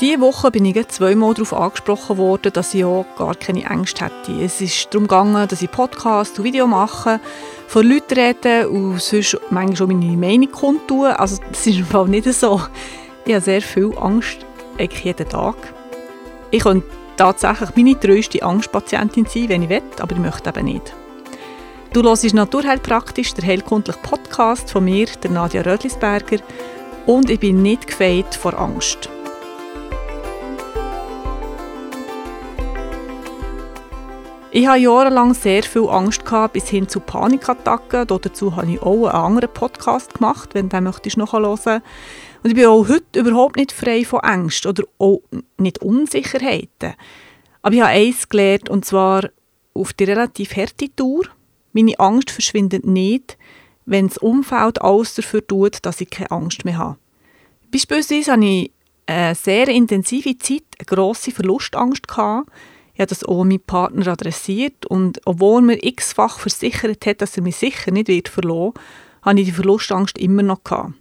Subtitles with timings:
[0.00, 4.30] Diese Woche bin ich zweimal darauf angesprochen worden, dass ich auch gar keine Angst hätte.
[4.40, 7.18] Es ist darum gegangen, dass ich Podcasts und Videos mache,
[7.66, 11.06] von Leuten rede und sonst manchmal auch meine Meinung kundtun.
[11.06, 12.60] Also das ist im Fall nicht so.
[13.24, 14.46] Ich habe sehr viel Angst,
[14.78, 15.56] eigentlich jeden Tag.
[16.52, 16.86] Ich könnte
[17.16, 20.94] tatsächlich meine treueste Angstpatientin sein, wenn ich will, aber ich möchte eben nicht.
[21.92, 26.38] Du hörst Naturheilpraktisch, der heilkundliche Podcast von mir, der Nadja Rödlisberger,
[27.04, 29.08] und ich bin nicht gefeit vor Angst.
[34.50, 38.06] Ich hatte jahrelang sehr viel Angst bis hin zu Panikattacken.
[38.06, 41.82] Dazu habe ich auch einen anderen Podcast gemacht, wenn du möchtest noch hören.
[42.42, 45.20] Und ich bin auch heute überhaupt nicht frei von Angst oder auch
[45.58, 46.94] nicht Unsicherheiten.
[47.60, 49.28] Aber ich habe eins gelernt, und zwar
[49.74, 51.26] auf die relativ harte Tour.
[51.74, 53.36] Meine Angst verschwindet nicht,
[53.84, 56.96] wenn das Umfeld alles dafür tut, dass ich keine Angst mehr habe.
[57.70, 58.72] Beispielsweise hatte ich
[59.04, 62.08] eine sehr intensive Zeit eine grosse Verlustangst.
[62.08, 62.50] Gehabt.
[62.98, 67.44] Ich habe das auch meinem Partner adressiert und obwohl mir x-fach versichert hat, dass er
[67.44, 68.74] mich sicher nicht wird verloren,
[69.22, 70.64] hatte ich die Verlustangst immer noch.
[70.64, 70.94] Gehabt.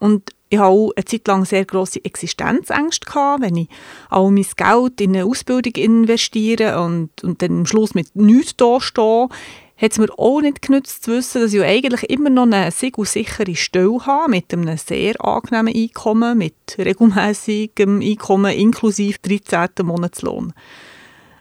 [0.00, 3.68] Und ich hatte auch eine Zeit lang sehr grosse Existenzängste, gehabt, wenn ich
[4.10, 8.80] all mein Geld in eine Ausbildung investiere und, und dann am Schluss mit nichts da
[8.80, 9.28] stehe,
[9.76, 13.54] hat es mir auch nicht genützt zu wissen, dass ich eigentlich immer noch eine sichere
[13.54, 19.86] Stelle habe, mit einem sehr angenehmen Einkommen, mit regelmäßigem Einkommen inklusive 13.
[19.86, 20.52] Monatslohn.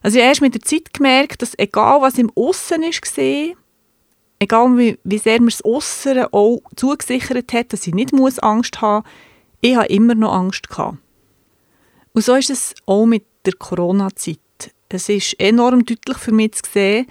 [0.08, 3.56] Also ich habe erst mit der Zeit gemerkt, dass egal was im Aussen war,
[4.40, 8.80] egal wie, wie sehr mir das Äußere auch zugesichert hat, dass ich nicht muss Angst
[8.80, 9.12] haben muss,
[9.60, 10.98] ich habe immer noch Angst gehabt.
[12.14, 14.40] Und so ist es auch mit der Corona-Zeit.
[14.88, 17.08] Es ist enorm deutlich für mich zu sehen,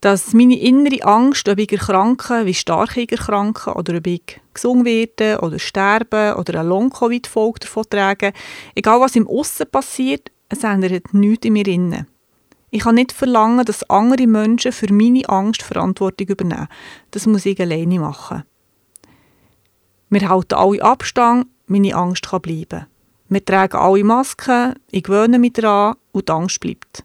[0.00, 4.86] dass meine innere Angst, ob ich erkranke, wie stark ich erkranke oder ob ich gesund
[4.86, 8.32] werde oder sterbe oder eine Long-Covid-Folge davon trage,
[8.74, 12.06] egal was im Aussen passiert, es ändert nichts in mir innen.
[12.70, 16.68] Ich kann nicht verlangen, dass andere Menschen für meine Angst Verantwortung übernehmen.
[17.10, 18.44] Das muss ich alleine machen.
[20.08, 22.86] Wir halten alle Abstand, meine Angst kann bleiben.
[23.28, 27.04] Wir tragen alle Masken, ich gewöhne mich daran und die Angst bleibt.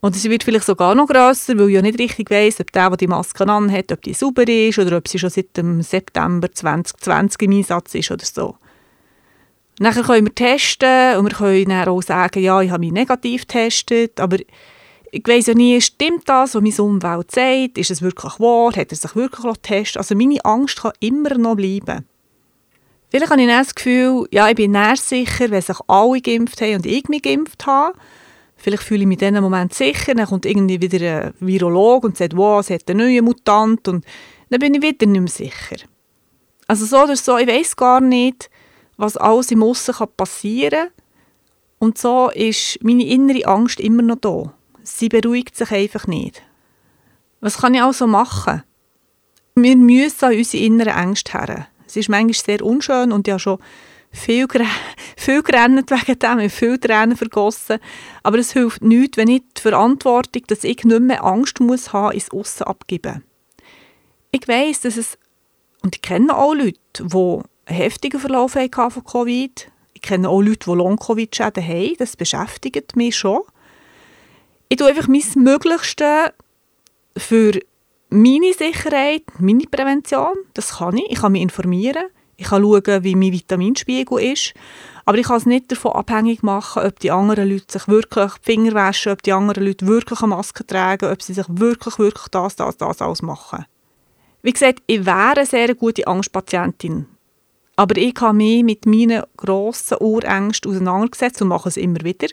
[0.00, 2.88] Und sie wird vielleicht sogar noch grösser, weil ich ja nicht richtig weiss, ob der,
[2.88, 6.50] der die Maske anhat, ob die sauber ist oder ob sie schon seit dem September
[6.50, 8.56] 2020 im Einsatz ist oder so.
[9.82, 13.46] Nachher können wir testen und wir können dann auch sagen, ja, ich habe mich negativ
[13.46, 14.36] getestet, aber
[15.10, 17.78] ich weiss ja nie, stimmt das, was mein Umwelt sagt?
[17.78, 18.76] Ist es wirklich wahr?
[18.76, 19.96] Hat er sich wirklich getestet?
[19.96, 22.04] Also meine Angst kann immer noch bleiben.
[23.08, 26.74] Vielleicht habe ich das Gefühl, ja, ich bin näher sicher, wenn sich alle geimpft haben
[26.74, 27.96] und ich mich geimpft habe.
[28.56, 32.18] Vielleicht fühle ich mich in diesem Moment sicher, dann kommt irgendwie wieder ein Virolog und
[32.18, 34.04] sagt, wow, es hat einen neuen Mutant und
[34.50, 35.86] dann bin ich wieder nicht mehr sicher.
[36.66, 38.50] Also so oder so, ich weiß gar nicht,
[39.00, 40.92] was alles im Aussen passieren kann.
[41.78, 44.52] Und so ist meine innere Angst immer noch da.
[44.82, 46.42] Sie beruhigt sich einfach nicht.
[47.40, 48.62] Was kann ich also machen?
[49.54, 51.68] Wir müssen an unsere inneren Ängste her.
[51.86, 53.58] Es ist manchmal sehr unschön und habe schon
[54.12, 54.46] viel,
[55.16, 57.78] viel gerannt wegen dem, viel Tränen vergossen.
[58.22, 62.12] Aber es hilft nichts, wenn ich die Verantwortung, dass ich nicht mehr Angst muss haben,
[62.12, 63.24] ins Aussen abgeben.
[64.30, 65.16] Ich weiss, dass es,
[65.82, 67.40] und ich kenne auch Leute, die
[67.74, 69.70] heftigen Verlauf von Covid.
[69.94, 71.94] Ich kenne auch Leute, die Long-Covid-Schäden haben.
[71.98, 73.40] Das beschäftigt mich schon.
[74.68, 76.30] Ich tue einfach mein Möglichstes
[77.16, 77.58] für
[78.08, 80.36] meine Sicherheit, meine Prävention.
[80.54, 81.10] Das kann ich.
[81.10, 82.04] Ich kann mich informieren.
[82.36, 84.54] Ich kann schauen, wie mein Vitaminspiegel ist.
[85.04, 88.52] Aber ich kann es nicht davon abhängig machen, ob die anderen Leute sich wirklich die
[88.52, 92.28] Finger waschen, ob die anderen Leute wirklich eine Maske tragen, ob sie sich wirklich, wirklich
[92.28, 93.66] das, das, das alles machen.
[94.42, 97.06] Wie gesagt, ich wäre eine sehr gute Angstpatientin.
[97.80, 102.28] Aber ich habe mich mit meinen grossen Urängsten auseinandergesetzt und mache es immer wieder.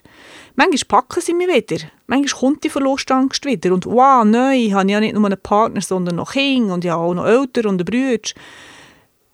[0.58, 1.86] Manchmal packen sie mich wieder.
[2.06, 3.74] Manchmal kommt die Verlustangst wieder.
[3.74, 6.92] Und wow, nein, ich habe ja nicht nur einen Partner, sondern noch Kinder und ich
[6.92, 8.30] auch noch Eltern und Bruder.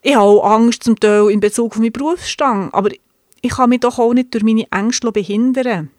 [0.04, 2.72] Ich habe auch Angst zum Teil in Bezug auf meinen Berufsstand.
[2.76, 2.92] Aber
[3.42, 5.90] ich kann mich doch auch nicht durch meine Ängste behindern.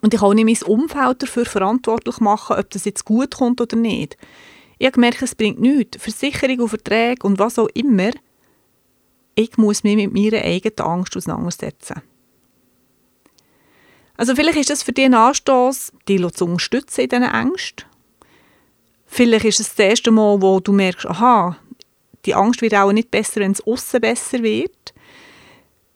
[0.00, 3.60] Und ich kann auch nicht mein Umfeld dafür verantwortlich machen, ob das jetzt gut kommt
[3.60, 4.16] oder nicht.
[4.78, 6.02] Ich habe gemerkt, es bringt nichts.
[6.02, 8.10] Versicherung und Verträge und was auch immer–
[9.34, 12.02] ich muss mich mit meiner eigenen Angst auseinandersetzen.
[14.16, 17.86] Also vielleicht ist das für dich ein Anstoß, dich zu unterstützen in diesen Ängsten.
[19.06, 21.56] Vielleicht ist es das erste Mal, wo du merkst, aha,
[22.24, 24.94] die Angst wird auch nicht besser, wenn es aussen besser wird.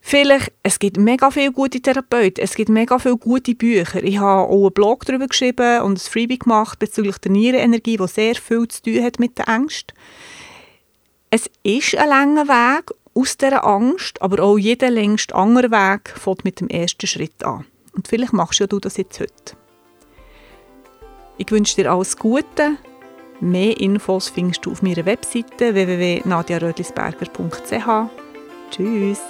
[0.00, 4.02] Vielleicht, es gibt mega viele gute Therapeuten, es gibt mega viele gute Bücher.
[4.04, 8.06] Ich habe auch einen Blog darüber geschrieben und ein Freebie gemacht bezüglich der Nierenenergie, die
[8.06, 9.94] sehr viel zu tun hat mit der Angst.
[11.30, 16.44] Es ist ein langer Weg aus dieser Angst, aber auch jeder längst andere Weg fängt
[16.44, 17.64] mit dem ersten Schritt an.
[17.94, 19.56] Und vielleicht machst ja du das jetzt heute.
[21.38, 22.76] Ich wünsche dir alles Gute.
[23.40, 28.10] Mehr Infos findest du auf meiner Webseite www.nadiarödlisberger.ch.
[28.70, 29.20] Tschüss!